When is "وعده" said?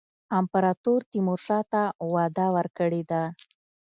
2.13-2.45